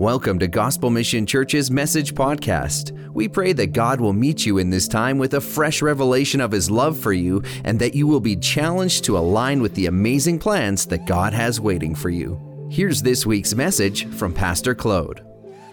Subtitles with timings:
[0.00, 2.98] Welcome to Gospel Mission Church's Message Podcast.
[3.12, 6.52] We pray that God will meet you in this time with a fresh revelation of
[6.52, 10.38] His love for you and that you will be challenged to align with the amazing
[10.38, 12.40] plans that God has waiting for you.
[12.70, 15.22] Here's this week's message from Pastor Claude.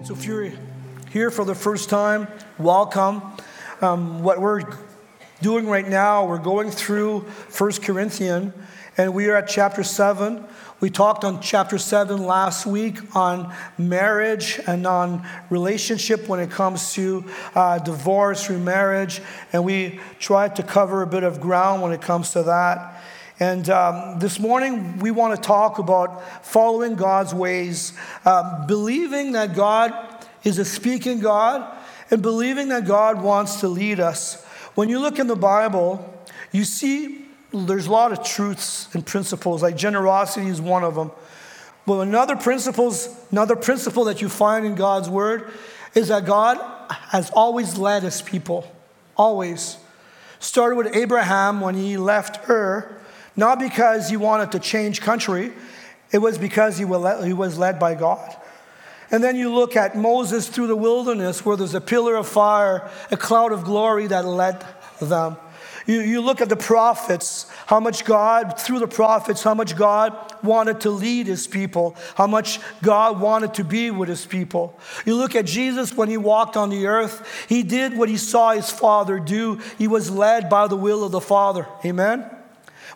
[0.04, 0.52] So, if you're
[1.10, 2.28] here for the first time,
[2.60, 3.22] welcome.
[3.80, 4.64] Um, what we're
[5.42, 8.54] doing right now, we're going through First Corinthians,
[8.98, 10.44] and we are at chapter 7.
[10.80, 16.94] We talked on chapter 7 last week on marriage and on relationship when it comes
[16.94, 19.22] to uh, divorce, remarriage,
[19.54, 23.04] and we tried to cover a bit of ground when it comes to that.
[23.40, 27.94] And um, this morning, we want to talk about following God's ways,
[28.26, 29.94] um, believing that God
[30.44, 31.78] is a speaking God,
[32.10, 34.44] and believing that God wants to lead us.
[34.74, 39.64] When you look in the Bible, you see there's a lot of truths and principles,
[39.64, 41.12] like generosity is one of them.
[41.86, 45.50] But another principles, another principle that you find in God's word
[45.96, 46.58] is that God
[46.90, 48.70] has always led his people.
[49.16, 49.78] Always.
[50.40, 52.94] Started with Abraham when he left Ur,
[53.36, 55.54] not because he wanted to change country,
[56.12, 58.36] it was because he was led by God.
[59.10, 62.90] And then you look at Moses through the wilderness where there's a pillar of fire,
[63.10, 64.66] a cloud of glory that led
[65.02, 65.38] them.
[65.88, 70.14] You, you look at the prophets, how much God, through the prophets, how much God
[70.44, 74.78] wanted to lead his people, how much God wanted to be with his people.
[75.06, 78.52] You look at Jesus when he walked on the earth, he did what he saw
[78.52, 79.62] his Father do.
[79.78, 81.66] He was led by the will of the Father.
[81.86, 82.30] Amen?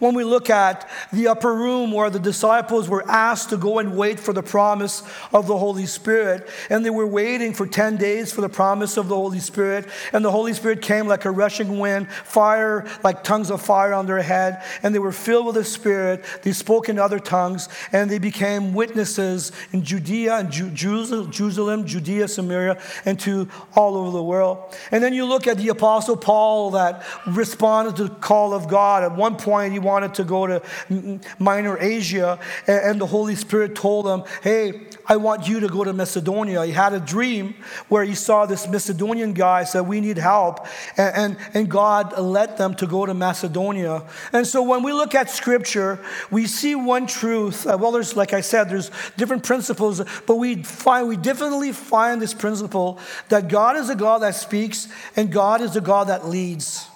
[0.02, 3.96] When we look at the upper room where the disciples were asked to go and
[3.96, 8.34] wait for the promise of the Holy Spirit, and they were waiting for 10 days
[8.34, 11.78] for the promise of the Holy Spirit, and the Holy Spirit came like a rushing
[11.78, 15.64] wind, fire like tongues of fire on their head, and they were filled with the
[15.64, 16.26] Spirit.
[16.42, 22.82] They spoke in other tongues, and they became witnesses in Judea and Jerusalem, Judea, Samaria,
[23.06, 24.76] and to all over the world.
[24.92, 29.04] And then you look at the Apostle Paul that responded to the call of God.
[29.04, 30.62] At one point, he wanted to go to
[31.40, 35.94] Minor Asia, and the Holy Spirit told him, Hey, I want you to go to
[35.94, 36.66] Macedonia.
[36.66, 37.56] He had a dream
[37.90, 40.66] where he saw this Macedonian guy, said, We need help.
[40.98, 44.04] And, and, and God led them to go to Macedonia.
[44.32, 46.00] And so when we look at scripture,
[46.30, 47.68] we see one truth.
[47.68, 52.22] Uh, well, there's, like I said, there's different principles, but we find, we definitely find
[52.22, 53.00] this principle
[53.30, 56.88] that God is a God that speaks and God is a God that leads.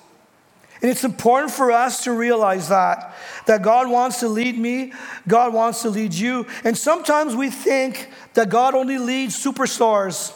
[0.86, 3.16] And it's important for us to realize that,
[3.48, 4.94] that God wants to lead me,
[5.28, 6.46] God wants to lead you.
[6.64, 10.32] And sometimes we think that God only leads superstars.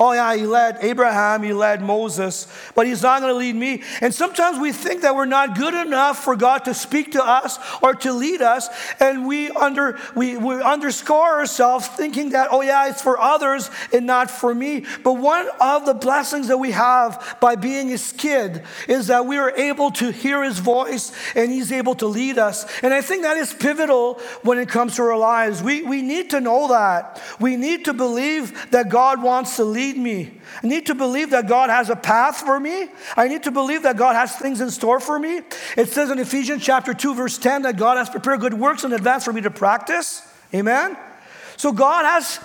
[0.00, 3.82] Oh, yeah, he led Abraham, he led Moses, but he's not going to lead me.
[4.00, 7.58] And sometimes we think that we're not good enough for God to speak to us
[7.82, 8.68] or to lead us,
[9.00, 14.06] and we, under, we, we underscore ourselves thinking that, oh, yeah, it's for others and
[14.06, 14.84] not for me.
[15.02, 19.36] But one of the blessings that we have by being his kid is that we
[19.36, 22.66] are able to hear his voice and he's able to lead us.
[22.82, 25.60] And I think that is pivotal when it comes to our lives.
[25.60, 27.20] We, we need to know that.
[27.40, 30.32] We need to believe that God wants to lead lead me.
[30.62, 32.88] I need to believe that God has a path for me.
[33.16, 35.40] I need to believe that God has things in store for me.
[35.76, 38.92] It says in Ephesians chapter 2, verse 10, that God has prepared good works in
[38.92, 40.22] advance for me to practice.
[40.54, 40.96] Amen?
[41.56, 42.40] So God has,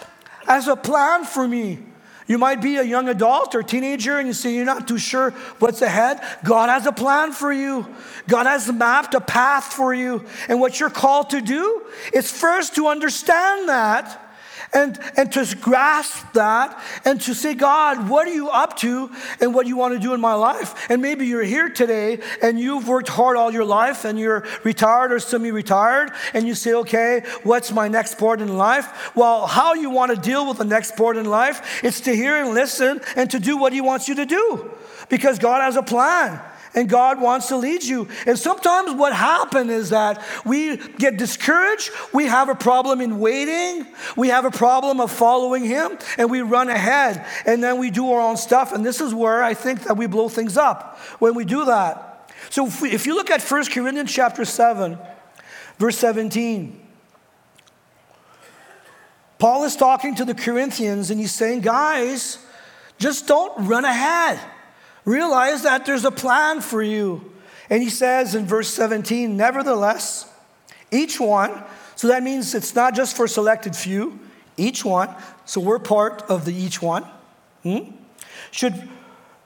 [0.48, 1.80] has a plan for me.
[2.26, 5.32] You might be a young adult or teenager and you say you're not too sure
[5.60, 6.22] what's ahead.
[6.46, 7.86] God has a plan for you.
[8.30, 10.24] God has mapped a path for you.
[10.48, 11.84] And what you're called to do
[12.14, 14.23] is first to understand that
[14.74, 19.54] and, and to grasp that and to say, God, what are you up to and
[19.54, 20.90] what do you want to do in my life?
[20.90, 25.12] And maybe you're here today and you've worked hard all your life and you're retired
[25.12, 29.16] or semi retired and you say, okay, what's my next part in life?
[29.16, 32.36] Well, how you want to deal with the next part in life is to hear
[32.38, 34.72] and listen and to do what He wants you to do
[35.10, 36.42] because God has a plan
[36.76, 38.08] and God wants to lead you.
[38.26, 43.86] And sometimes what happens is that we get discouraged, we have a problem in waiting,
[44.16, 48.12] we have a problem of following Him, and we run ahead and then we do
[48.12, 48.74] our own stuff.
[48.74, 52.32] And this is where I think that we blow things up when we do that.
[52.50, 54.98] So if, we, if you look at 1 Corinthians chapter 7,
[55.78, 56.80] verse 17,
[59.40, 62.38] Paul is talking to the Corinthians and he's saying, guys,
[62.98, 64.40] just don't run ahead.
[65.06, 67.32] Realize that there's a plan for you.
[67.70, 70.30] And he says in verse 17, nevertheless,
[70.92, 71.64] each one,
[71.96, 74.20] so that means it's not just for selected few,
[74.58, 75.14] each one,
[75.46, 77.04] so we're part of the each one,
[77.64, 77.80] hmm,
[78.52, 78.88] should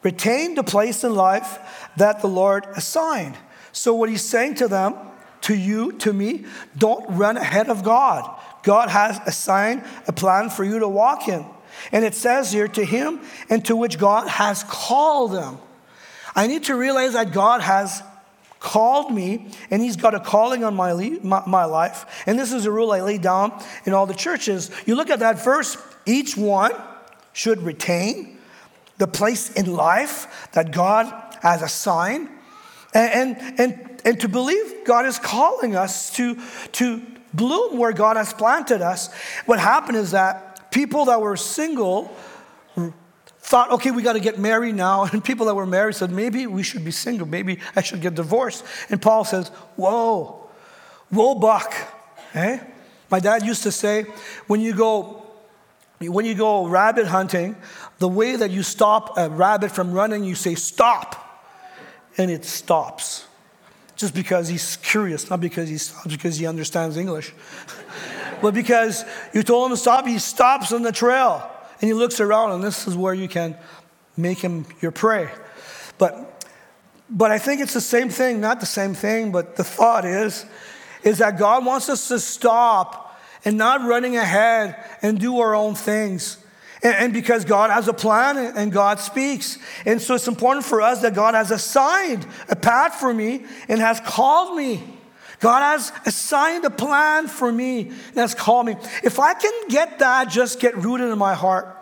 [0.04, 1.60] retain the place in life
[1.96, 3.36] that the Lord assigned.
[3.72, 4.96] So, what he's saying to them,
[5.42, 6.46] to you, to me,
[6.78, 8.30] don't run ahead of God.
[8.64, 11.46] God has assigned a plan for you to walk in.
[11.92, 13.20] And it says here, to him
[13.50, 15.58] and to which God has called them.
[16.36, 18.04] I need to realize that God has
[18.60, 20.94] called me and he's got a calling on my,
[21.24, 22.24] my, my, life.
[22.26, 24.72] And this is a rule I lay down in all the churches.
[24.86, 26.72] You look at that verse, each one
[27.34, 28.38] should retain
[28.98, 32.30] the place in life that God has assigned.
[32.94, 36.38] And, and, and, and to believe God is calling us to,
[36.74, 37.02] to
[37.34, 39.14] bloom where God has planted us.
[39.46, 42.16] What happened is that people that were single
[43.48, 45.06] thought, okay, we got to get married now.
[45.12, 47.28] And people that were married said, maybe we should be single.
[47.28, 48.66] Maybe I should get divorced.
[48.90, 50.50] And Paul says, whoa,
[51.10, 51.74] whoa, buck.
[52.34, 52.60] Eh?
[53.10, 54.04] My dad used to say,
[54.48, 55.24] when you go,
[56.00, 57.56] when you go rabbit hunting,
[58.00, 61.24] the way that you stop a rabbit from running, you say, stop.
[62.18, 63.27] And it stops.
[63.98, 67.34] Just because he's curious, not because he stops, because he understands English.
[68.42, 69.04] but because
[69.34, 71.50] you told him to stop, he stops on the trail.
[71.82, 73.58] And he looks around, and this is where you can
[74.16, 75.30] make him your prey.
[75.98, 76.46] But,
[77.10, 80.46] but I think it's the same thing, not the same thing, but the thought is,
[81.04, 85.76] is that God wants us to stop and not running ahead and do our own
[85.76, 86.38] things.
[86.84, 89.58] And, because God has a plan and God speaks.
[89.86, 93.80] And so it's important for us that God has assigned a path for me and
[93.80, 94.84] has called me.
[95.40, 98.76] God has assigned a plan for me and has called me.
[99.04, 101.76] If I can get that, just get rooted in my heart,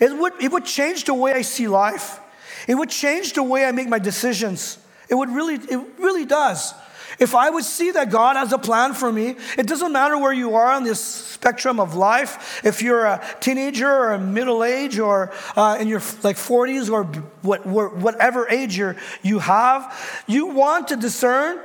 [0.00, 2.20] it would, it would change the way I see life.
[2.66, 4.78] It would change the way I make my decisions.
[5.08, 6.74] It would really, it really does.
[7.18, 10.32] If I would see that God has a plan for me, it doesn't matter where
[10.32, 12.60] you are on this spectrum of life.
[12.64, 17.04] If you're a teenager or a middle age or uh, in your like 40s or
[17.42, 21.58] what, whatever age you you have, you want to discern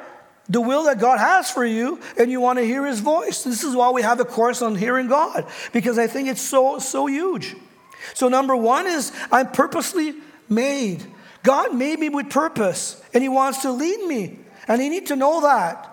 [0.49, 3.43] the will that God has for you and you want to hear his voice.
[3.43, 6.79] This is why we have a course on hearing God because I think it's so
[6.79, 7.55] so huge.
[8.15, 10.15] So number 1 is I'm purposely
[10.49, 11.05] made.
[11.43, 14.39] God made me with purpose and he wants to lead me.
[14.67, 15.89] And you need to know that.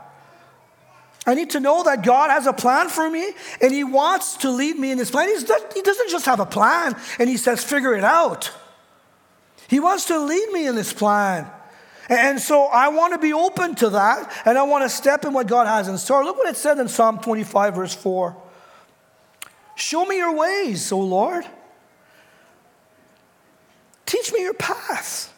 [1.27, 4.51] I need to know that God has a plan for me and He wants to
[4.51, 5.29] lead me in His plan.
[5.29, 8.51] he doesn't just have a plan and He says, figure it out.
[9.69, 11.47] He wants to lead me in this plan.
[12.09, 15.33] And so I want to be open to that and I want to step in
[15.33, 16.25] what God has in store.
[16.25, 18.37] Look what it said in Psalm 25, verse 4.
[19.77, 21.45] Show me your ways, O Lord.
[24.07, 25.30] Teach me your paths.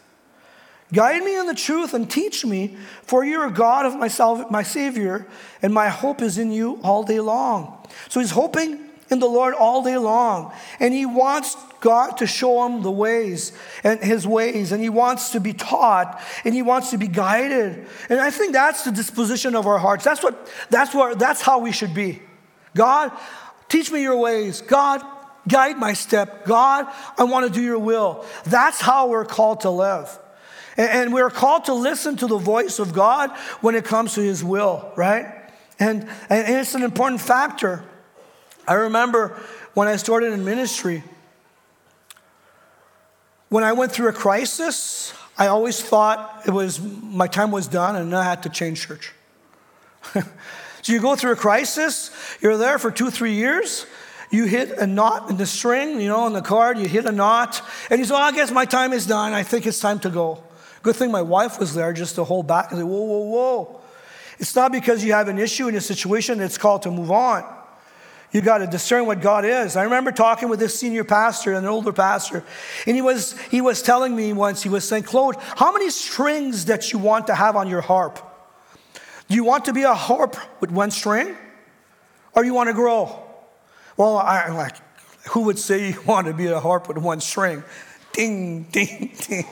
[0.92, 5.26] Guide me in the truth and teach me, for you're God of myself, my Savior,
[5.62, 7.78] and my hope is in you all day long.
[8.08, 8.78] So he's hoping
[9.12, 10.52] in the Lord all day long.
[10.80, 13.52] And he wants God to show him the ways
[13.84, 14.72] and his ways.
[14.72, 17.86] And he wants to be taught and he wants to be guided.
[18.08, 20.04] And I think that's the disposition of our hearts.
[20.04, 22.22] That's what that's what that's how we should be.
[22.74, 23.12] God,
[23.68, 24.62] teach me your ways.
[24.62, 25.02] God,
[25.46, 26.46] guide my step.
[26.46, 26.86] God,
[27.18, 28.24] I want to do your will.
[28.44, 30.18] That's how we're called to live.
[30.76, 33.30] And we're called to listen to the voice of God
[33.60, 35.26] when it comes to his will, right?
[35.78, 37.84] And, and it's an important factor.
[38.66, 39.40] I remember
[39.74, 41.02] when I started in ministry,
[43.48, 47.96] when I went through a crisis, I always thought it was my time was done
[47.96, 49.12] and I had to change church.
[50.12, 50.22] so
[50.84, 52.10] you go through a crisis,
[52.40, 53.86] you're there for two, three years,
[54.30, 57.12] you hit a knot in the string, you know, on the card, you hit a
[57.12, 59.34] knot, and you say, well, I guess my time is done.
[59.34, 60.42] I think it's time to go.
[60.82, 63.80] Good thing my wife was there just to hold back and say, whoa, whoa, whoa.
[64.38, 67.44] It's not because you have an issue in a situation it's called to move on.
[68.32, 69.76] You got to discern what God is.
[69.76, 72.42] I remember talking with this senior pastor, an older pastor,
[72.86, 76.64] and he was, he was telling me once, he was saying, Claude, how many strings
[76.64, 78.18] that you want to have on your harp?
[79.28, 81.36] Do you want to be a harp with one string?
[82.34, 83.22] Or you want to grow?
[83.98, 84.76] Well, I, am like,
[85.30, 87.62] who would say you want to be a harp with one string?
[88.12, 89.46] Ding, ding, ding.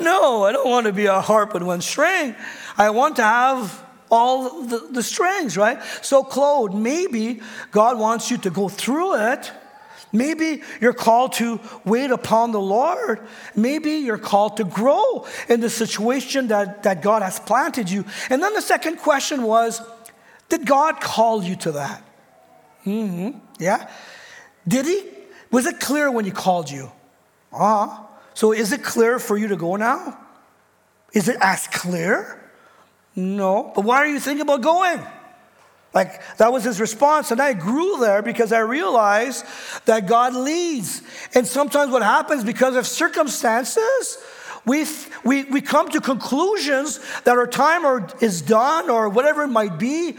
[0.00, 2.34] No, I don't want to be a harp with one string.
[2.76, 5.82] I want to have all the, the strings, right?
[6.02, 9.52] So, Claude, maybe God wants you to go through it.
[10.12, 13.20] Maybe you're called to wait upon the Lord.
[13.56, 18.04] Maybe you're called to grow in the situation that, that God has planted you.
[18.30, 19.82] And then the second question was
[20.48, 22.02] Did God call you to that?
[22.86, 23.38] Mm-hmm.
[23.58, 23.90] Yeah.
[24.68, 25.02] Did He?
[25.50, 26.92] Was it clear when He called you?
[27.54, 28.06] Ah.
[28.34, 30.18] So is it clear for you to go now?
[31.12, 32.40] Is it as clear?
[33.14, 33.72] No.
[33.74, 35.00] But why are you thinking about going?
[35.94, 37.30] Like that was his response.
[37.30, 39.44] And I grew there because I realized
[39.84, 41.02] that God leads.
[41.34, 44.18] And sometimes what happens because of circumstances,
[44.66, 44.84] we,
[45.24, 49.78] we, we come to conclusions that our time are, is done or whatever it might
[49.78, 50.16] be.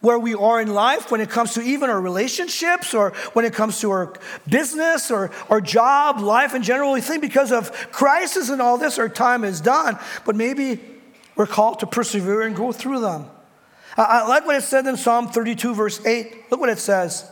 [0.00, 3.54] Where we are in life when it comes to even our relationships or when it
[3.54, 4.12] comes to our
[4.48, 6.92] business or our job, life in general.
[6.92, 9.98] We think because of crisis and all this, our time is done.
[10.24, 10.80] But maybe
[11.34, 13.26] we're called to persevere and go through them.
[13.96, 16.50] I like what it said in Psalm 32, verse 8.
[16.50, 17.30] Look what it says.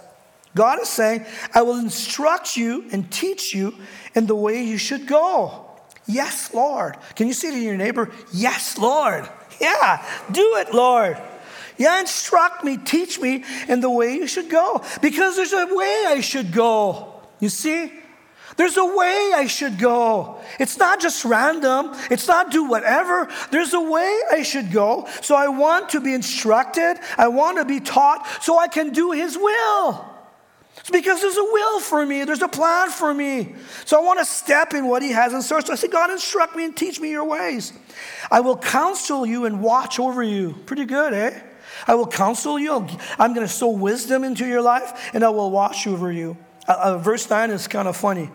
[0.54, 3.75] God is saying, I will instruct you and teach you
[4.14, 5.66] in the way you should go.
[6.06, 6.97] Yes, Lord.
[7.16, 9.28] Can you say to your neighbor, Yes, Lord?
[9.61, 11.21] Yeah, do it, Lord.
[11.76, 14.83] Yeah, instruct me, teach me in the way you should go.
[15.02, 17.23] Because there's a way I should go.
[17.40, 17.93] You see?
[18.57, 20.40] There's a way I should go.
[20.61, 21.93] It's not just random.
[22.11, 23.28] It's not do whatever.
[23.50, 25.09] There's a way I should go.
[25.23, 26.99] So I want to be instructed.
[27.19, 30.04] I want to be taught so I can do His will.
[30.78, 33.54] It's because there's a will for me, there's a plan for me.
[33.87, 35.62] So I want to step in what He has in store.
[35.62, 37.73] So I say, God, instruct me and teach me your ways.
[38.31, 40.54] I will counsel you and watch over you.
[40.66, 41.40] Pretty good, eh?
[41.87, 42.87] I will counsel you.
[43.19, 46.37] I'm going to sow wisdom into your life, and I will watch over you.
[46.66, 48.31] Uh, uh, verse 9 is kind of funny.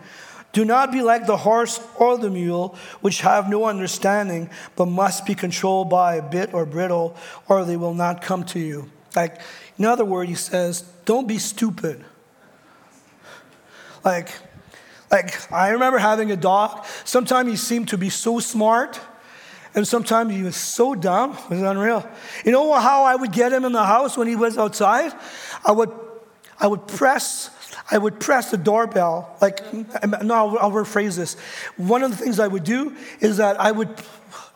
[0.52, 5.26] Do not be like the horse or the mule, which have no understanding, but must
[5.26, 7.16] be controlled by a bit or bridle,
[7.48, 8.90] or they will not come to you.
[9.16, 9.40] Like,
[9.78, 12.04] in other words, he says, don't be stupid.
[14.04, 14.32] Like,
[15.12, 16.86] like I remember having a dog.
[17.04, 19.00] Sometimes he seemed to be so smart,
[19.80, 21.38] and sometimes he was so dumb.
[21.46, 22.06] It was unreal.
[22.44, 25.14] You know how I would get him in the house when he was outside?
[25.66, 25.90] I would,
[26.60, 27.50] I would press
[27.90, 29.36] I would press the doorbell.
[29.42, 31.36] Like, no, I'll, I'll rephrase this.
[31.78, 33.90] One of the things I would do is that I would,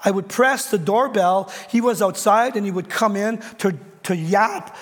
[0.04, 1.52] I would press the doorbell.
[1.70, 4.76] He was outside and he would come in to, to yap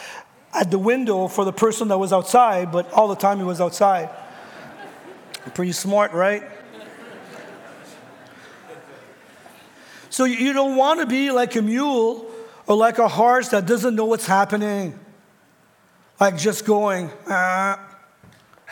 [0.54, 3.62] at the window for the person that was outside, but all the time he was
[3.62, 4.10] outside.
[5.54, 6.44] Pretty smart, right?
[10.12, 12.30] So you don't want to be like a mule
[12.68, 15.00] or like a horse that doesn't know what's happening.
[16.20, 17.78] Like just going, uh,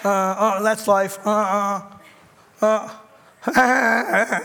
[0.04, 1.18] uh, uh, that's life.
[1.26, 1.82] Uh,
[2.62, 2.94] uh,
[3.48, 4.40] uh.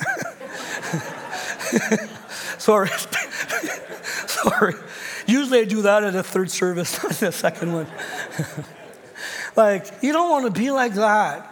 [2.59, 2.89] Sorry.
[4.27, 4.75] Sorry.
[5.27, 7.89] Usually I do that at a third service, not the second one.
[9.57, 11.51] like, you don't want to be like that.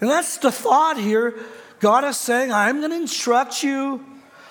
[0.00, 1.34] And that's the thought here.
[1.78, 4.04] God is saying, I'm going to instruct you,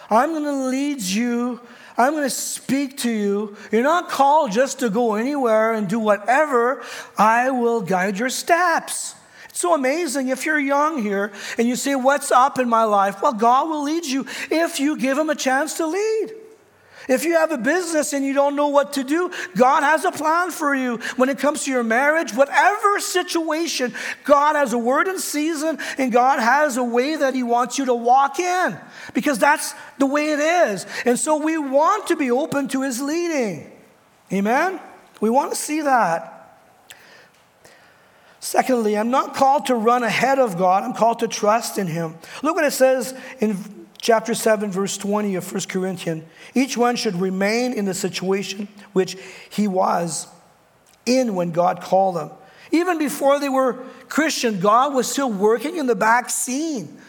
[0.10, 1.60] I'm going to lead you,
[1.98, 3.56] I'm going to speak to you.
[3.72, 6.84] You're not called just to go anywhere and do whatever.
[7.18, 9.16] I will guide your steps.
[9.50, 13.22] It's so amazing if you're young here and you say, What's up in my life?
[13.22, 16.34] Well, God will lead you if you give Him a chance to lead.
[17.08, 20.12] If you have a business and you don't know what to do, God has a
[20.12, 20.98] plan for you.
[21.16, 23.94] When it comes to your marriage, whatever situation,
[24.24, 27.86] God has a word in season and God has a way that He wants you
[27.86, 28.78] to walk in
[29.14, 30.86] because that's the way it is.
[31.06, 33.72] And so we want to be open to His leading.
[34.34, 34.80] Amen?
[35.22, 36.32] We want to see that.
[38.40, 42.16] Secondly, I'm not called to run ahead of God, I'm called to trust in Him.
[42.44, 43.56] Look what it says in
[44.06, 46.24] chapter 7, verse 20 of 1 Corinthians.
[46.54, 49.18] Each one should remain in the situation which
[49.50, 50.28] he was
[51.08, 52.30] in when God called them.
[52.70, 57.00] Even before they were Christian, God was still working in the back scene.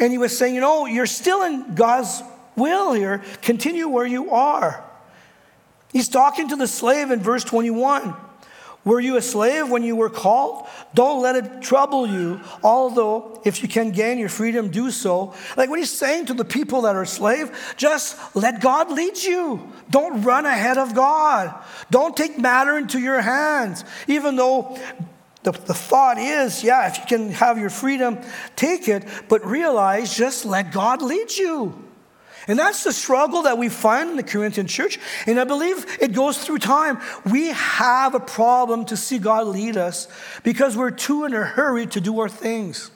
[0.00, 2.20] And he was saying, You know, you're still in God's
[2.56, 3.22] will here.
[3.42, 4.84] Continue where you are.
[5.92, 8.16] He's talking to the slave in verse 21.
[8.84, 10.66] Were you a slave when you were called?
[10.92, 15.34] Don't let it trouble you, although if you can gain your freedom, do so.
[15.56, 19.72] Like what he's saying to the people that are slave, just let God lead you.
[19.90, 21.54] Don't run ahead of God.
[21.90, 23.84] Don't take matter into your hands.
[24.08, 24.76] Even though
[25.44, 28.18] the, the thought is, yeah, if you can have your freedom,
[28.56, 31.91] take it, but realize just let God lead you.
[32.48, 34.98] And that's the struggle that we find in the Corinthian church.
[35.26, 37.00] And I believe it goes through time.
[37.30, 40.08] We have a problem to see God lead us
[40.42, 42.90] because we're too in a hurry to do our things.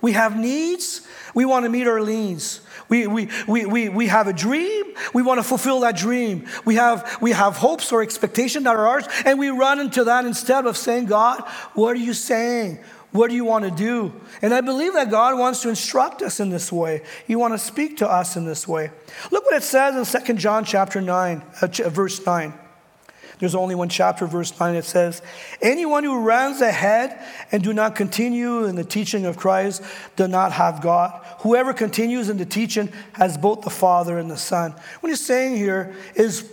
[0.00, 2.60] We have needs, we want to meet our needs.
[2.88, 4.84] We, we, we, we, we have a dream,
[5.14, 6.46] we want to fulfill that dream.
[6.64, 10.24] We have, we have hopes or expectations that are ours, and we run into that
[10.24, 11.42] instead of saying, God,
[11.74, 12.80] what are you saying?
[13.12, 14.12] What do you want to do?
[14.40, 17.02] And I believe that God wants to instruct us in this way.
[17.26, 18.90] He wants to speak to us in this way.
[19.30, 22.54] Look what it says in 2 John chapter 9, uh, verse 9.
[23.38, 24.76] There's only one chapter, verse 9.
[24.76, 25.20] It says,
[25.60, 29.82] Anyone who runs ahead and do not continue in the teaching of Christ
[30.16, 31.20] does not have God.
[31.40, 34.74] Whoever continues in the teaching has both the Father and the Son.
[35.00, 36.50] What he's saying here is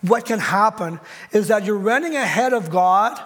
[0.00, 0.98] what can happen
[1.32, 3.20] is that you're running ahead of God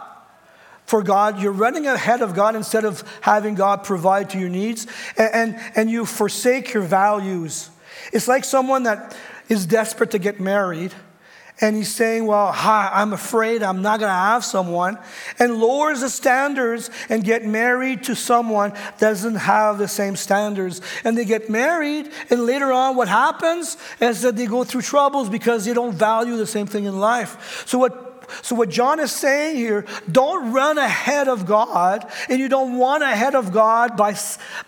[0.86, 1.40] for God.
[1.40, 4.86] You're running ahead of God instead of having God provide to your needs,
[5.16, 7.70] and, and, and you forsake your values.
[8.12, 9.16] It's like someone that
[9.48, 10.92] is desperate to get married,
[11.60, 14.98] and he's saying, Well, hi, I'm afraid I'm not going to have someone,
[15.38, 20.80] and lowers the standards and get married to someone doesn't have the same standards.
[21.04, 25.28] And they get married, and later on, what happens is that they go through troubles
[25.28, 27.64] because they don't value the same thing in life.
[27.66, 32.48] So, what so, what John is saying here, don't run ahead of God, and you
[32.48, 34.16] don't want ahead of God by,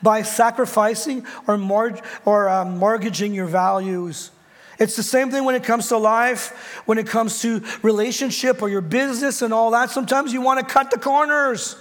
[0.03, 4.31] by sacrificing or, mort- or um, mortgaging your values.
[4.79, 8.69] It's the same thing when it comes to life, when it comes to relationship or
[8.69, 9.91] your business and all that.
[9.91, 11.77] Sometimes you want to cut the corners.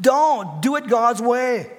[0.00, 0.62] Don't.
[0.62, 1.70] Do it God's way.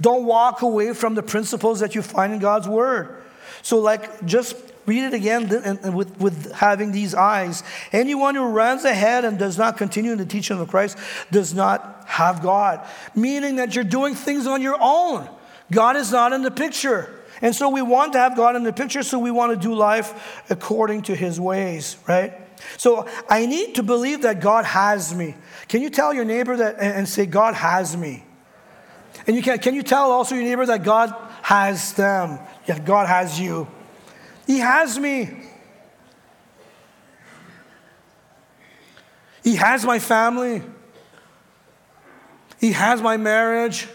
[0.00, 3.22] Don't walk away from the principles that you find in God's word.
[3.62, 4.54] So, like, just
[4.88, 5.48] read it again
[5.94, 7.62] with, with having these eyes.
[7.92, 10.96] Anyone who runs ahead and does not continue in the teaching of Christ
[11.30, 15.28] does not have God, meaning that you're doing things on your own.
[15.70, 17.14] God is not in the picture.
[17.42, 19.74] And so we want to have God in the picture, so we want to do
[19.74, 22.32] life according to his ways, right?
[22.78, 25.36] So I need to believe that God has me.
[25.68, 28.24] Can you tell your neighbor that and say, God has me?
[29.26, 32.38] And you can, can you tell also your neighbor that God has them?
[32.66, 33.68] Yeah, God has you.
[34.48, 35.28] He has me.
[39.44, 40.62] He has my family.
[42.58, 43.86] He has my marriage.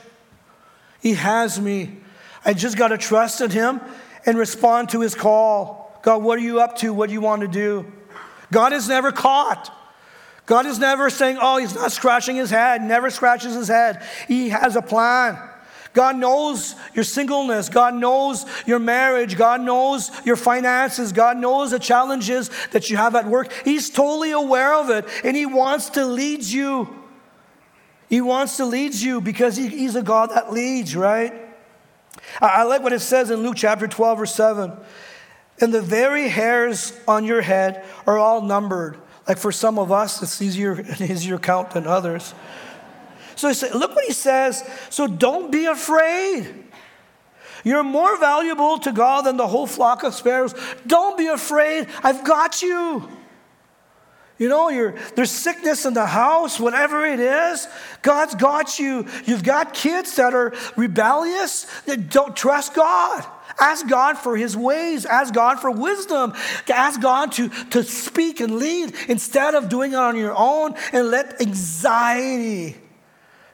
[1.01, 1.97] He has me.
[2.45, 3.81] I just got to trust in Him
[4.27, 5.99] and respond to His call.
[6.03, 6.93] God, what are you up to?
[6.93, 7.91] What do you want to do?
[8.51, 9.75] God is never caught.
[10.45, 14.03] God is never saying, oh, He's not scratching His head, never scratches His head.
[14.27, 15.39] He has a plan.
[15.93, 17.69] God knows your singleness.
[17.69, 19.37] God knows your marriage.
[19.37, 21.11] God knows your finances.
[21.11, 23.51] God knows the challenges that you have at work.
[23.63, 26.89] He's totally aware of it and He wants to lead you.
[28.09, 31.33] He wants to lead you because he, He's a God that leads, right?
[32.39, 34.71] I like what it says in Luke chapter 12, verse 7.
[35.61, 38.97] And the very hairs on your head are all numbered.
[39.27, 42.33] Like for some of us, it's easier, an easier count than others.
[43.35, 44.63] So said, look what he says.
[44.89, 46.63] So don't be afraid.
[47.63, 50.53] You're more valuable to God than the whole flock of sparrows.
[50.85, 51.87] Don't be afraid.
[52.03, 53.09] I've got you.
[54.37, 57.67] You know, there's sickness in the house, whatever it is,
[58.01, 59.05] God's got you.
[59.25, 63.25] You've got kids that are rebellious, that don't trust God.
[63.59, 65.05] Ask God for his ways.
[65.05, 66.33] Ask God for wisdom.
[66.67, 71.09] Ask God to, to speak and lead instead of doing it on your own and
[71.09, 72.75] let anxiety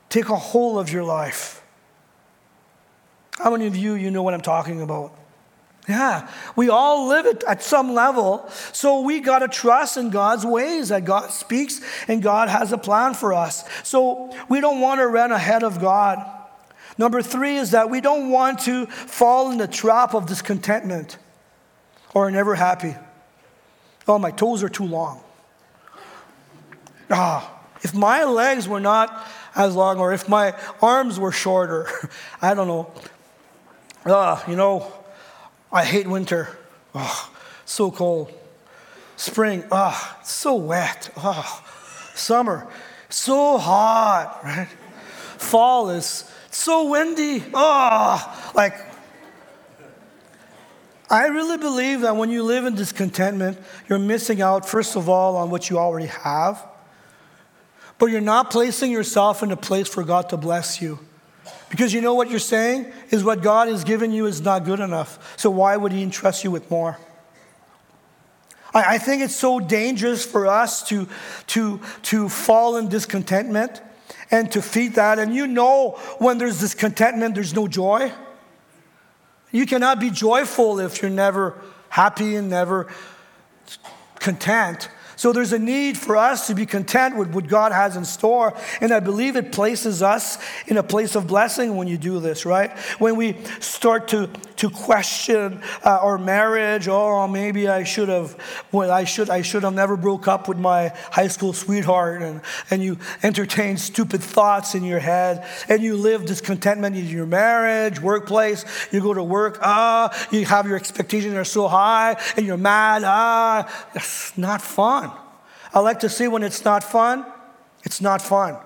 [0.10, 1.64] take a whole of your life.
[3.38, 5.16] How many of you, you know what I'm talking about?
[5.88, 8.48] Yeah, we all live it at some level.
[8.74, 12.78] So we got to trust in God's ways that God speaks and God has a
[12.78, 13.64] plan for us.
[13.84, 16.24] So we don't want to run ahead of God.
[16.98, 21.18] Number three is that we don't want to fall in the trap of discontentment
[22.14, 22.96] or never happy.
[24.08, 25.22] Oh, my toes are too long.
[27.10, 31.88] Ah, if my legs were not as long or if my arms were shorter,
[32.42, 32.92] I don't know.
[34.06, 34.92] Ah, you know,
[35.72, 36.58] I hate winter.
[36.96, 37.32] Oh,
[37.66, 38.32] so cold.
[39.16, 41.10] Spring, ah, oh, so wet.
[41.18, 41.64] Oh,
[42.16, 42.68] summer,
[43.10, 44.70] so hot, right?
[45.38, 47.44] Fall is so windy.
[47.54, 48.76] Oh, like,
[51.10, 53.58] I really believe that when you live in discontentment,
[53.88, 56.64] you're missing out, first of all, on what you already have,
[58.00, 61.00] but you're not placing yourself in a place for God to bless you.
[61.70, 64.80] Because you know what you're saying is what God has given you is not good
[64.80, 65.38] enough.
[65.38, 66.98] So why would He entrust you with more?
[68.74, 71.08] I, I think it's so dangerous for us to,
[71.48, 73.82] to, to fall in discontentment
[74.32, 75.20] and to feed that.
[75.20, 78.12] And you know when there's discontentment, there's no joy.
[79.52, 81.60] You cannot be joyful if you're never
[81.90, 82.88] happy and never
[84.20, 84.90] content.
[85.20, 88.54] So there's a need for us to be content with what God has in store.
[88.80, 92.46] And I believe it places us in a place of blessing when you do this,
[92.46, 92.72] right?
[93.00, 98.38] When we start to, to question uh, our marriage, oh, maybe I should have,
[98.72, 102.22] well, I should, I should have never broke up with my high school sweetheart.
[102.22, 105.46] And, and you entertain stupid thoughts in your head.
[105.68, 108.64] And you live discontentment in your marriage, workplace.
[108.90, 113.04] You go to work, ah, you have your expectations are so high, and you're mad,
[113.04, 115.09] ah, it's not fun.
[115.74, 117.26] I like to see when it's not fun,
[117.84, 118.58] it's not fun.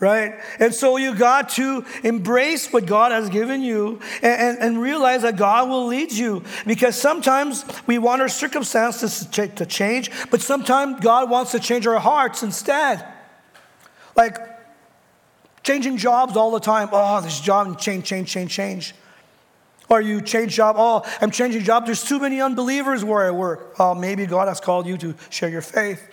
[0.00, 0.34] Right?
[0.60, 5.22] And so you got to embrace what God has given you and, and, and, realize
[5.22, 6.44] that God will lead you.
[6.64, 11.98] Because sometimes we want our circumstances to change, but sometimes God wants to change our
[11.98, 13.04] hearts instead.
[14.14, 14.38] Like
[15.64, 16.88] changing jobs all the time.
[16.92, 18.94] Oh, this job, change, change, change, change.
[19.88, 20.76] Or you change job.
[20.78, 21.86] Oh, I'm changing job.
[21.86, 23.74] There's too many unbelievers where I work.
[23.78, 26.06] Oh, maybe God has called you to share your faith.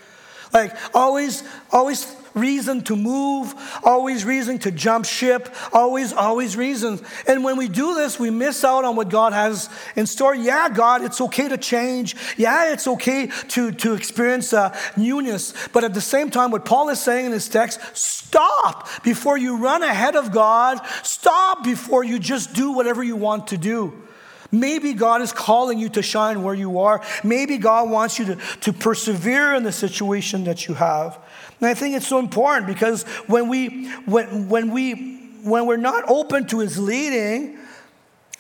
[0.54, 7.02] Like always, always reason to move, always reason to jump ship, always, always reasons.
[7.28, 10.36] And when we do this, we miss out on what God has in store.
[10.36, 12.16] Yeah, God, it's okay to change.
[12.38, 15.54] Yeah, it's okay to, to experience uh, newness.
[15.74, 19.58] But at the same time, what Paul is saying in his text, stop before you
[19.58, 20.82] run ahead of God.
[21.04, 24.05] Stop before you just do whatever you want to do.
[24.52, 27.02] Maybe God is calling you to shine where you are.
[27.24, 31.20] Maybe God wants you to, to persevere in the situation that you have.
[31.60, 36.04] And I think it's so important because when we when when we when we're not
[36.08, 37.58] open to his leading,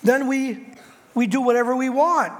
[0.04, 0.68] then we
[1.13, 2.34] we do whatever we want.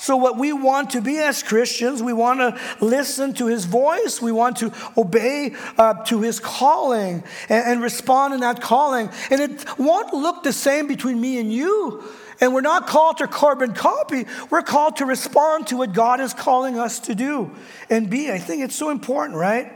[0.00, 4.22] So, what we want to be as Christians, we want to listen to his voice.
[4.22, 9.10] We want to obey uh, to his calling and, and respond in that calling.
[9.28, 12.04] And it won't look the same between me and you.
[12.40, 14.26] And we're not called to carbon copy.
[14.50, 17.50] We're called to respond to what God is calling us to do
[17.90, 18.30] and be.
[18.30, 19.72] I think it's so important, right?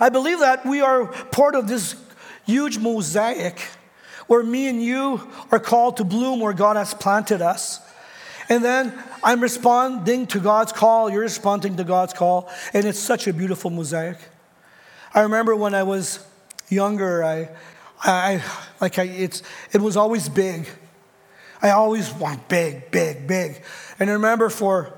[0.00, 1.94] I believe that we are part of this
[2.46, 3.60] huge mosaic
[4.26, 5.20] where me and you
[5.52, 7.80] are called to bloom where God has planted us.
[8.48, 13.26] And then I'm responding to God's call, you're responding to God's call, and it's such
[13.26, 14.18] a beautiful mosaic.
[15.12, 16.24] I remember when I was
[16.68, 17.48] younger, I,
[18.02, 18.42] I
[18.80, 20.68] like I, it's, it was always big.
[21.62, 23.62] I always want big, big, big.
[23.98, 24.92] And I remember for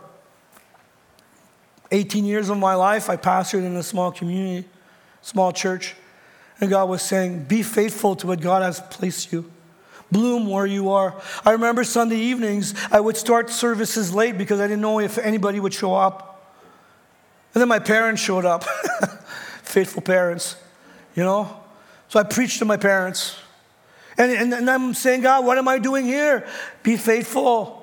[1.91, 4.69] 18 years of my life, I pastored in a small community
[5.29, 5.95] small church.
[6.61, 9.51] And God was saying, Be faithful to what God has placed you.
[10.11, 11.21] Bloom where you are.
[11.45, 15.61] I remember Sunday evenings, I would start services late because I didn't know if anybody
[15.61, 16.57] would show up.
[17.55, 18.65] And then my parents showed up,
[19.63, 20.57] faithful parents,
[21.15, 21.61] you know?
[22.09, 23.37] So I preached to my parents.
[24.19, 26.47] And, and, and, I'm saying, God, what am I doing here?
[26.83, 27.79] Be faithful.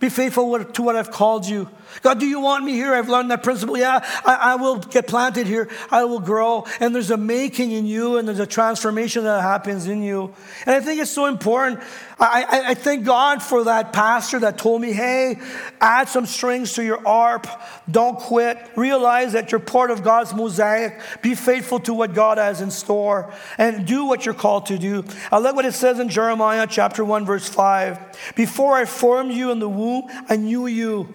[0.00, 1.68] Be faithful to what I've called you.
[2.02, 2.94] God, do you want me here?
[2.94, 3.76] I've learned that principle.
[3.76, 5.68] Yeah, I, I, will get planted here.
[5.90, 6.66] I will grow.
[6.78, 10.34] And there's a making in you and there's a transformation that happens in you.
[10.66, 11.80] And I think it's so important
[12.20, 15.38] I, I, thank God for that pastor that told me, hey,
[15.80, 17.46] add some strings to your harp.
[17.88, 18.58] Don't quit.
[18.74, 20.98] Realize that you're part of God's mosaic.
[21.22, 25.04] Be faithful to what God has in store and do what you're called to do.
[25.30, 28.34] I like what it says in Jeremiah chapter 1, verse 5.
[28.34, 31.14] Before I formed you in the womb, I knew you.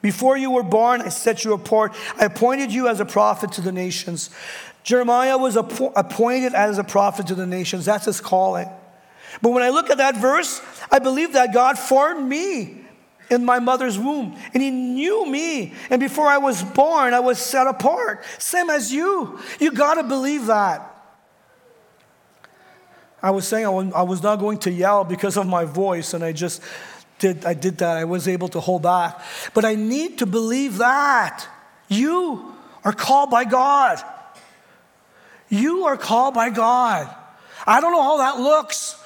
[0.00, 1.92] Before you were born, I set you apart.
[2.16, 4.30] I appointed you as a prophet to the nations.
[4.84, 7.84] Jeremiah was appointed as a prophet to the nations.
[7.84, 8.68] That's his calling.
[9.42, 12.84] But when I look at that verse, I believe that God formed me
[13.30, 14.36] in my mother's womb.
[14.52, 15.72] And He knew me.
[15.88, 18.24] And before I was born, I was set apart.
[18.38, 19.38] Same as you.
[19.58, 20.86] You got to believe that.
[23.22, 26.32] I was saying I was not going to yell because of my voice, and I
[26.32, 26.62] just
[27.18, 27.98] did, I did that.
[27.98, 29.20] I was able to hold back.
[29.52, 31.46] But I need to believe that.
[31.88, 34.02] You are called by God.
[35.50, 37.14] You are called by God.
[37.66, 38.96] I don't know how that looks.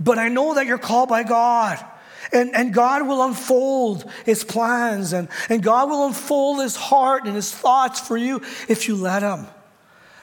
[0.00, 1.84] But I know that you're called by God.
[2.32, 7.34] And, and God will unfold his plans and, and God will unfold his heart and
[7.34, 9.46] his thoughts for you if you let him,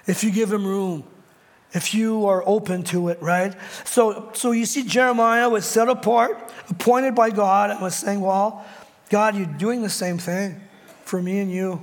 [0.06, 1.04] if you give him room,
[1.74, 3.54] if you are open to it, right?
[3.84, 8.66] So, so you see, Jeremiah was set apart, appointed by God, and was saying, Well,
[9.10, 10.62] God, you're doing the same thing
[11.04, 11.82] for me and you.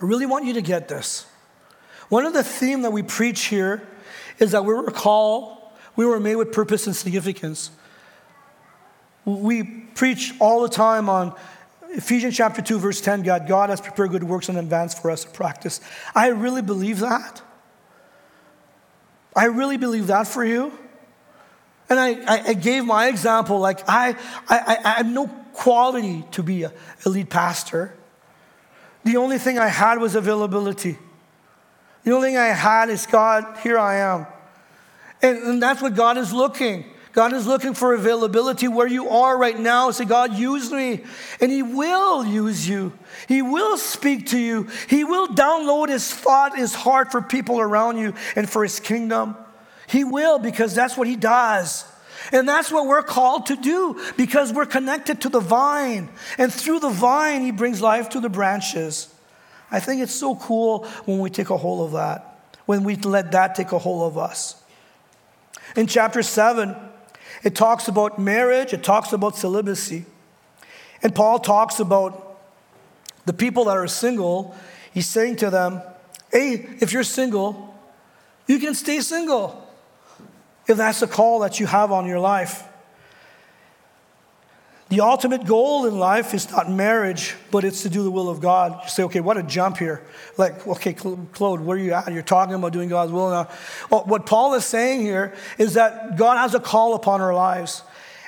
[0.00, 1.26] I really want you to get this.
[2.10, 3.88] One of the theme that we preach here
[4.38, 5.56] is that we were called,
[5.96, 7.70] we were made with purpose and significance.
[9.24, 11.34] We preach all the time on
[11.90, 15.24] Ephesians chapter 2, verse 10 God, God has prepared good works in advance for us
[15.24, 15.80] to practice.
[16.14, 17.42] I really believe that.
[19.34, 20.72] I really believe that for you.
[21.88, 24.16] And I, I, gave my example like, I,
[24.48, 26.72] I, I have no quality to be a,
[27.04, 27.94] a lead pastor.
[29.04, 30.98] The only thing I had was availability.
[32.06, 34.28] The only thing I had is God, here I am.
[35.22, 36.84] And, and that's what God is looking.
[37.10, 39.90] God is looking for availability where you are right now.
[39.90, 41.02] Say, God, use me.
[41.40, 42.92] And He will use you.
[43.26, 44.68] He will speak to you.
[44.88, 49.34] He will download His thought, His heart for people around you and for His kingdom.
[49.88, 51.84] He will because that's what He does.
[52.30, 56.08] And that's what we're called to do because we're connected to the vine.
[56.38, 59.12] And through the vine, He brings life to the branches.
[59.70, 63.32] I think it's so cool when we take a hold of that, when we let
[63.32, 64.62] that take a hold of us.
[65.74, 66.76] In chapter 7,
[67.42, 70.06] it talks about marriage, it talks about celibacy.
[71.02, 72.38] And Paul talks about
[73.26, 74.54] the people that are single.
[74.94, 75.82] He's saying to them,
[76.30, 77.74] hey, if you're single,
[78.46, 79.66] You can stay single
[80.68, 82.64] if that's the call that you have on your life.
[84.88, 88.40] The ultimate goal in life is not marriage, but it's to do the will of
[88.40, 88.78] God.
[88.84, 90.02] You say, okay, what a jump here.
[90.38, 92.12] Like, okay, Claude, where are you at?
[92.12, 93.48] You're talking about doing God's will now.
[93.90, 97.82] Well, what Paul is saying here is that God has a call upon our lives.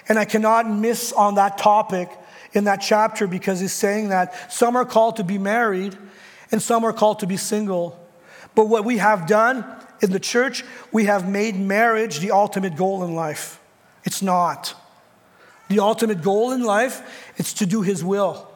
[0.09, 2.11] And I cannot miss on that topic
[2.53, 5.97] in that chapter because he's saying that some are called to be married
[6.51, 8.05] and some are called to be single.
[8.57, 9.65] But what we have done
[10.01, 13.61] in the church, we have made marriage the ultimate goal in life.
[14.03, 14.75] It's not.
[15.69, 18.49] The ultimate goal in life is to do His will.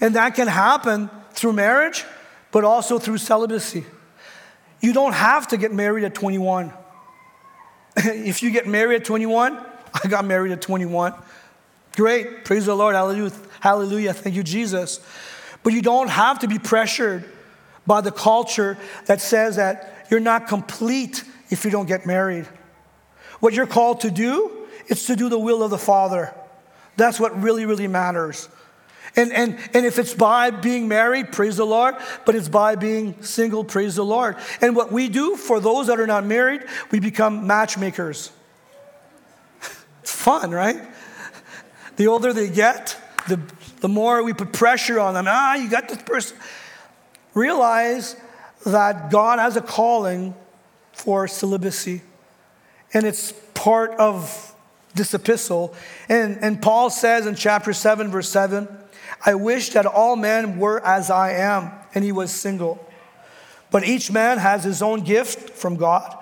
[0.00, 2.04] And that can happen through marriage,
[2.50, 3.84] but also through celibacy.
[4.80, 6.72] You don't have to get married at 21.
[7.96, 9.58] if you get married at 21,
[9.92, 11.14] I got married at 21.
[11.96, 12.44] Great.
[12.44, 12.94] Praise the Lord.
[12.94, 13.32] Hallelujah.
[13.60, 14.12] Hallelujah.
[14.12, 15.00] Thank you, Jesus.
[15.62, 17.24] But you don't have to be pressured
[17.86, 22.46] by the culture that says that you're not complete if you don't get married.
[23.40, 26.32] What you're called to do is to do the will of the Father.
[26.98, 28.48] That's what really, really matters.
[29.16, 31.94] And, and, and if it's by being married, praise the Lord,
[32.26, 34.36] but it's by being single, praise the Lord.
[34.60, 38.32] And what we do for those that are not married, we become matchmakers.
[40.02, 40.76] it's fun, right?
[41.96, 42.96] The older they get,
[43.28, 43.40] the,
[43.80, 45.26] the more we put pressure on them.
[45.28, 46.36] Ah, you got this person.
[47.32, 48.16] Realize
[48.66, 50.34] that God has a calling
[50.92, 52.02] for celibacy,
[52.92, 54.47] and it's part of
[54.98, 55.74] this epistle.
[56.08, 58.68] And, and Paul says in chapter 7, verse 7,
[59.24, 62.84] I wish that all men were as I am, and he was single.
[63.70, 66.16] But each man has his own gift from God.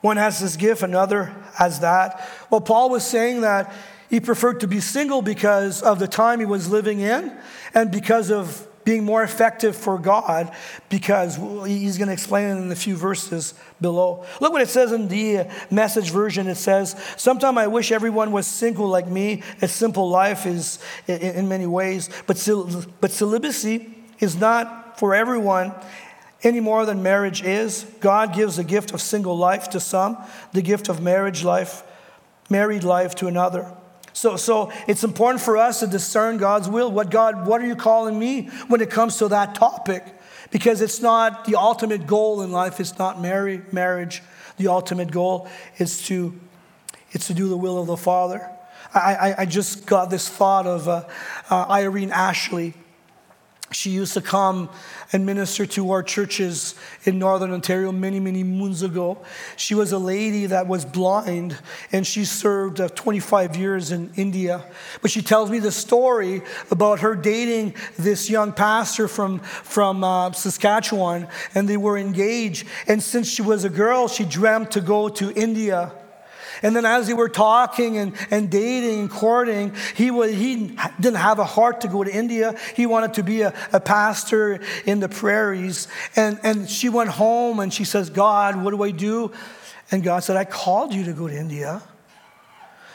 [0.00, 2.28] One has this gift, another has that.
[2.50, 3.72] Well, Paul was saying that
[4.10, 7.36] he preferred to be single because of the time he was living in
[7.72, 10.52] and because of being more effective for God
[10.88, 14.24] because he's going to explain it in a few verses below.
[14.40, 16.48] Look what it says in the message version.
[16.48, 19.42] It says, Sometimes I wish everyone was single like me.
[19.60, 22.36] A simple life is in many ways, but,
[23.00, 25.72] but celibacy is not for everyone
[26.42, 27.84] any more than marriage is.
[28.00, 30.18] God gives the gift of single life to some,
[30.52, 31.82] the gift of marriage life,
[32.50, 33.72] married life to another.
[34.12, 36.90] So, so it's important for us to discern God's will.
[36.90, 40.04] What God, what are you calling me when it comes to that topic?
[40.50, 42.78] Because it's not the ultimate goal in life.
[42.78, 44.22] It's not marry, marriage.
[44.58, 45.48] The ultimate goal
[45.78, 46.38] is to,
[47.12, 48.48] it's to do the will of the Father.
[48.94, 51.04] I, I, I just got this thought of uh,
[51.48, 52.74] uh, Irene Ashley.
[53.72, 54.70] She used to come
[55.12, 59.18] and minister to our churches in Northern Ontario many, many moons ago.
[59.56, 61.58] She was a lady that was blind
[61.90, 64.64] and she served uh, 25 years in India.
[65.00, 70.32] But she tells me the story about her dating this young pastor from, from uh,
[70.32, 72.66] Saskatchewan and they were engaged.
[72.86, 75.92] And since she was a girl, she dreamt to go to India.
[76.62, 81.16] And then as they were talking and, and dating and courting, he, was, he didn't
[81.16, 82.54] have a heart to go to India.
[82.76, 85.88] He wanted to be a, a pastor in the prairies.
[86.14, 89.32] And, and she went home and she says, God, what do I do?
[89.90, 91.82] And God said, I called you to go to India.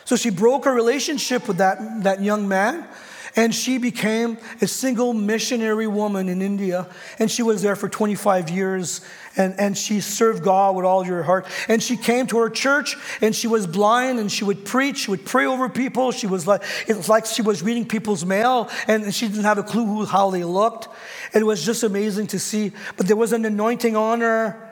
[0.05, 2.87] So she broke her relationship with that, that young man
[3.37, 6.87] and she became a single missionary woman in India.
[7.19, 9.01] And she was there for 25 years
[9.37, 11.45] and, and she served God with all your heart.
[11.67, 15.11] And she came to her church and she was blind and she would preach, she
[15.11, 16.11] would pray over people.
[16.11, 19.59] She was like, it was like she was reading people's mail and she didn't have
[19.59, 20.87] a clue who, how they looked.
[21.33, 22.71] It was just amazing to see.
[22.97, 24.66] But there was an anointing on her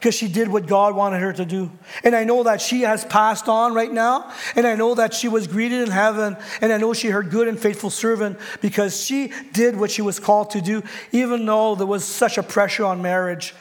[0.00, 1.70] because she did what God wanted her to do.
[2.02, 4.32] And I know that she has passed on right now.
[4.56, 6.38] And I know that she was greeted in heaven.
[6.62, 10.18] And I know she heard good and faithful servant because she did what she was
[10.18, 10.82] called to do,
[11.12, 13.54] even though there was such a pressure on marriage.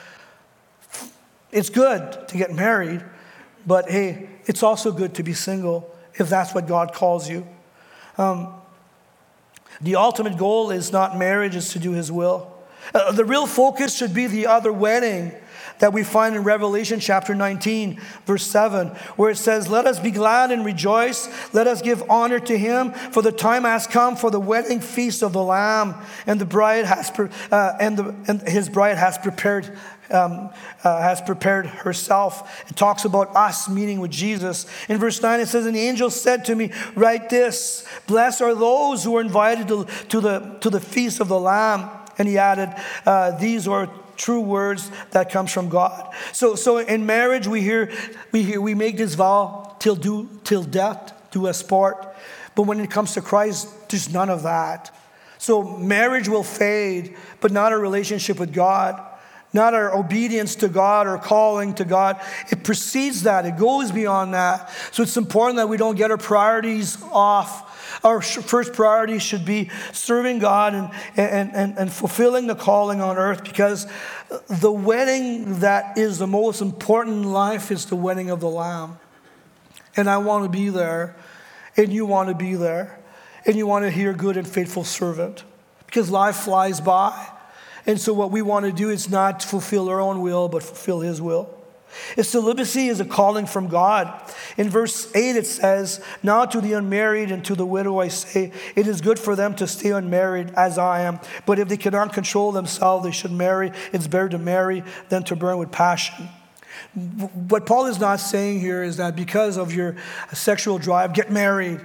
[1.51, 3.03] It's good to get married,
[3.67, 7.45] but hey, it's also good to be single if that's what God calls you.
[8.17, 8.53] Um,
[9.81, 12.53] the ultimate goal is not marriage, it's to do His will.
[12.93, 15.33] Uh, the real focus should be the other wedding
[15.79, 20.11] that we find in Revelation chapter 19, verse 7, where it says, Let us be
[20.11, 21.27] glad and rejoice.
[21.53, 25.23] Let us give honor to him, for the time has come for the wedding feast
[25.23, 25.95] of the Lamb,
[26.27, 27.09] and the bride has
[27.51, 29.77] uh, and, the, and his bride has prepared.
[30.11, 30.49] Um,
[30.83, 32.67] uh, has prepared herself.
[32.67, 34.65] It talks about us meeting with Jesus.
[34.89, 38.55] In verse 9, it says, And the angel said to me, Write this Blessed are
[38.55, 41.91] those who are invited to, to, the, to the feast of the Lamb.
[42.17, 42.73] And he added,
[43.05, 43.87] uh, These are
[44.19, 46.13] true words that comes from God.
[46.33, 47.89] So, so in marriage, we hear,
[48.31, 52.15] we hear, we make this vow till do till death do us part.
[52.53, 54.95] But when it comes to Christ, there's none of that.
[55.37, 58.99] So marriage will fade, but not our relationship with God.
[59.53, 62.21] not our obedience to God or calling to God.
[62.51, 64.71] It precedes that, it goes beyond that.
[64.91, 67.68] So it's important that we don't get our priorities off.
[68.03, 73.17] Our first priority should be serving God and, and, and, and fulfilling the calling on
[73.17, 73.87] earth because
[74.47, 78.99] the wedding that is the most important in life is the wedding of the Lamb.
[79.95, 81.15] And I want to be there,
[81.75, 82.99] and you want to be there,
[83.45, 85.43] and you want to hear good and faithful servant
[85.87, 87.31] because life flies by.
[87.85, 90.99] And so, what we want to do is not fulfill our own will, but fulfill
[90.99, 91.58] His will.
[92.21, 94.21] Celibacy is a calling from God.
[94.57, 98.51] In verse 8, it says, Now to the unmarried and to the widow I say,
[98.75, 101.19] it is good for them to stay unmarried as I am.
[101.45, 103.71] But if they cannot control themselves, they should marry.
[103.93, 106.29] It's better to marry than to burn with passion.
[107.49, 109.95] What Paul is not saying here is that because of your
[110.33, 111.81] sexual drive, get married.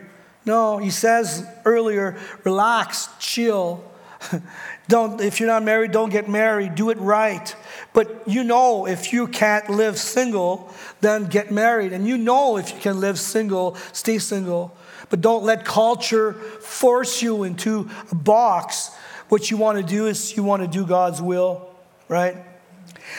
[0.46, 3.84] No, he says earlier, relax, chill.
[4.88, 6.74] Don't, if you're not married, don't get married.
[6.74, 7.54] Do it right.
[7.94, 11.94] But you know if you can't live single, then get married.
[11.94, 14.76] And you know if you can live single, stay single.
[15.08, 18.90] But don't let culture force you into a box.
[19.28, 21.74] What you want to do is you want to do God's will,
[22.08, 22.36] right?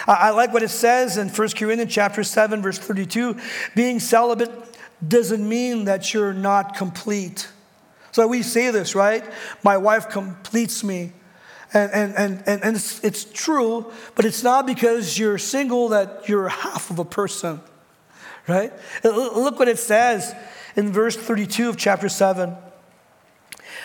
[0.08, 3.38] I like what it says in 1 Corinthians chapter 7, verse 32.
[3.76, 4.52] Being celibate
[5.08, 7.48] doesn't mean that you're not complete.
[8.16, 9.26] So we say this, right?
[9.62, 11.12] My wife completes me.
[11.74, 16.30] And, and, and, and, and it's, it's true, but it's not because you're single that
[16.30, 17.60] you're half of a person,
[18.48, 18.72] right?
[19.04, 20.34] Uh, look what it says
[20.78, 22.56] in verse 32 of chapter 7.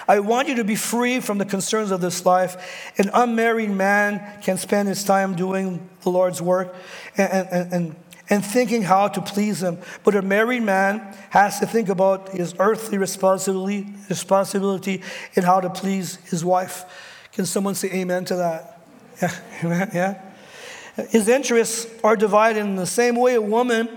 [0.06, 2.92] I want you to be free from the concerns of this life.
[2.98, 6.72] An unmarried man can spend his time doing the Lord's work
[7.16, 7.96] and, and, and,
[8.30, 9.78] and thinking how to please him.
[10.04, 15.02] But a married man has to think about his earthly responsibility, responsibility
[15.34, 16.84] and how to please his wife.
[17.32, 18.76] Can someone say amen to that?
[19.22, 20.22] Yeah, amen, yeah.
[21.10, 23.88] His interests are divided in the same way a woman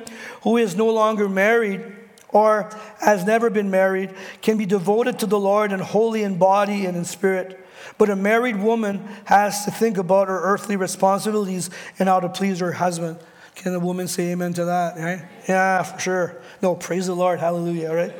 [0.41, 1.82] who is no longer married
[2.28, 2.69] or
[3.00, 6.98] has never been married can be devoted to the Lord and holy in body and
[6.98, 7.65] in spirit.
[7.98, 11.69] But a married woman has to think about her earthly responsibilities
[12.00, 13.17] and how to please her husband.
[13.55, 14.97] Can a woman say amen to that?
[14.97, 15.23] Right?
[15.47, 16.35] Yeah, for sure.
[16.61, 17.39] No, praise the Lord.
[17.39, 18.13] Hallelujah, right?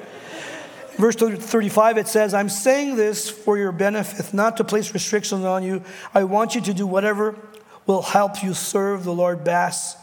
[0.98, 5.64] Verse 35, it says, I'm saying this for your benefit, not to place restrictions on
[5.64, 5.82] you.
[6.14, 7.36] I want you to do whatever
[7.88, 9.98] will help you serve the Lord best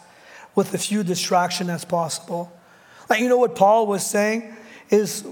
[0.54, 2.52] with as few distraction as possible.
[3.08, 4.54] Like, you know what Paul was saying
[4.90, 5.24] is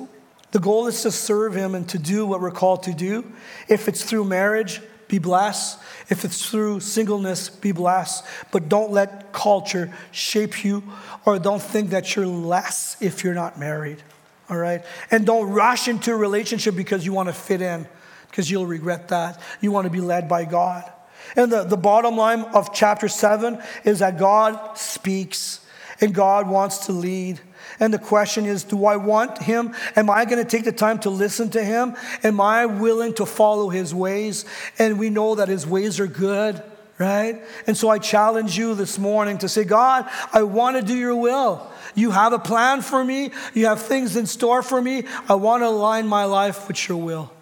[0.53, 3.25] the goal is to serve him and to do what we're called to do.
[3.69, 5.79] If it's through marriage, be blessed.
[6.09, 8.25] If it's through singleness, be blessed.
[8.53, 10.83] But don't let culture shape you
[11.25, 14.03] or don't think that you're less if you're not married
[14.51, 14.85] all right?
[15.11, 17.87] And don't rush into a relationship because you want to fit in,
[18.31, 19.41] because you'll regret that.
[19.61, 20.91] You want to be led by God.
[21.37, 25.65] And the, the bottom line of chapter 7 is that God speaks
[26.01, 27.41] and God wants to lead.
[27.81, 29.75] And the question is do I want Him?
[29.97, 31.97] Am I going to take the time to listen to Him?
[32.23, 34.45] Am I willing to follow His ways?
[34.79, 36.63] And we know that His ways are good,
[36.99, 37.41] right?
[37.67, 41.17] And so I challenge you this morning to say, God, I want to do your
[41.17, 41.71] will.
[41.95, 43.31] You have a plan for me.
[43.55, 45.05] You have things in store for me.
[45.29, 47.33] I want to align my life with your will.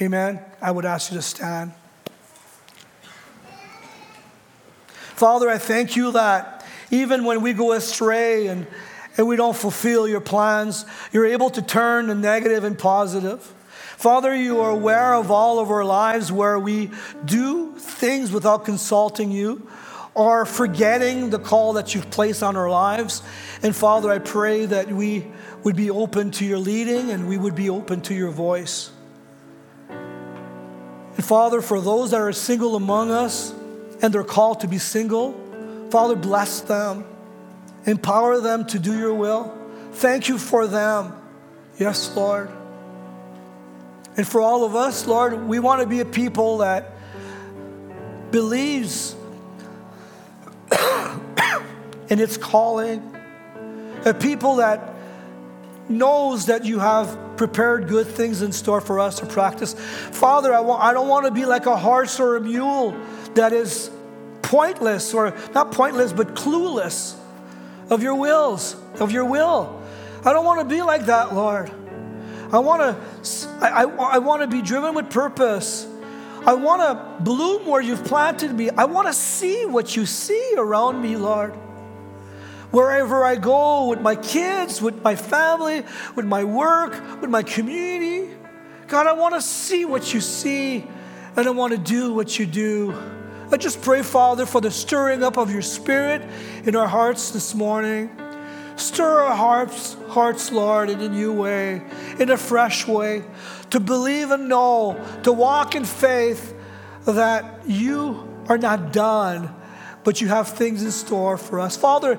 [0.00, 0.40] Amen.
[0.60, 1.72] I would ask you to stand.
[5.22, 8.66] Father, I thank you that even when we go astray and,
[9.16, 13.40] and we don't fulfill your plans, you're able to turn the negative and positive.
[13.96, 16.90] Father, you are aware of all of our lives where we
[17.24, 19.68] do things without consulting you
[20.14, 23.22] or forgetting the call that you've placed on our lives.
[23.62, 25.26] And Father, I pray that we
[25.62, 28.90] would be open to your leading and we would be open to your voice.
[29.88, 33.52] And Father, for those that are single among us
[34.02, 35.38] and they're called to be single,
[35.90, 37.04] Father, bless them,
[37.86, 39.56] empower them to do your will.
[39.92, 41.12] Thank you for them.
[41.78, 42.50] Yes, Lord.
[44.16, 46.92] And for all of us, Lord, we want to be a people that
[48.30, 49.16] believes
[52.08, 53.16] in its calling.
[54.04, 54.94] A people that
[55.88, 59.74] knows that you have prepared good things in store for us to practice.
[59.74, 62.96] Father, I, I don't want to be like a horse or a mule
[63.34, 63.90] that is
[64.42, 67.16] pointless, or not pointless, but clueless
[67.92, 69.82] of your wills, of your will.
[70.24, 71.70] I don't want to be like that, Lord.
[72.50, 75.86] I want to, I, I, I want to be driven with purpose.
[76.46, 78.70] I want to bloom where you've planted me.
[78.70, 81.52] I want to see what you see around me, Lord.
[82.70, 85.84] Wherever I go, with my kids, with my family,
[86.16, 88.34] with my work, with my community,
[88.86, 90.88] God, I want to see what you see
[91.36, 93.21] and I want to do what you do.
[93.52, 96.22] I just pray, Father, for the stirring up of your spirit
[96.64, 98.10] in our hearts this morning.
[98.76, 101.82] Stir our hearts, hearts, Lord, in a new way,
[102.18, 103.22] in a fresh way,
[103.68, 106.54] to believe and know, to walk in faith
[107.04, 109.54] that you are not done,
[110.02, 111.76] but you have things in store for us.
[111.76, 112.18] Father,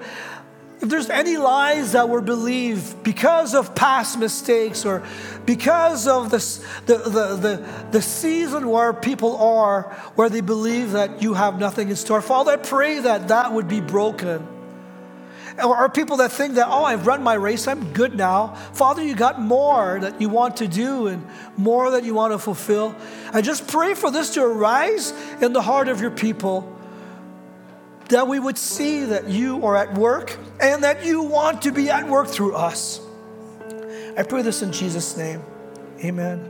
[0.81, 5.03] if there's any lies that were believed because of past mistakes or
[5.45, 9.83] because of this, the, the, the, the season where people are,
[10.15, 13.67] where they believe that you have nothing in store, Father, I pray that that would
[13.67, 14.47] be broken.
[15.57, 18.55] Or are people that think that, oh, I've run my race, I'm good now.
[18.73, 22.39] Father, you got more that you want to do and more that you want to
[22.39, 22.95] fulfill.
[23.31, 26.67] I just pray for this to arise in the heart of your people
[28.09, 31.89] that we would see that you are at work and that you want to be
[31.89, 32.99] at work through us.
[34.17, 35.41] I pray this in Jesus' name.
[36.03, 36.49] Amen.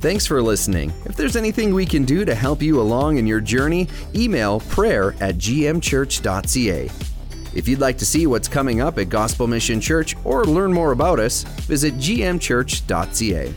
[0.00, 0.92] Thanks for listening.
[1.06, 5.14] If there's anything we can do to help you along in your journey, email prayer
[5.20, 6.90] at gmchurch.ca.
[7.54, 10.92] If you'd like to see what's coming up at Gospel Mission Church or learn more
[10.92, 13.54] about us, visit gmchurch.ca.